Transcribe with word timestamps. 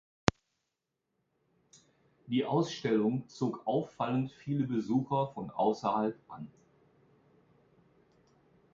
Die 2.25 2.43
Ausstellung 2.43 3.27
zog 3.29 3.67
auffallend 3.67 4.31
viele 4.31 4.65
Besucher 4.65 5.27
von 5.35 5.51
außerhalb 5.51 6.15
an. 6.27 6.49